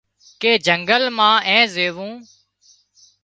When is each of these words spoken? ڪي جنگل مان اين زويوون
ڪي 0.41 0.51
جنگل 0.67 1.03
مان 1.17 1.35
اين 1.49 1.63
زويوون 1.73 2.13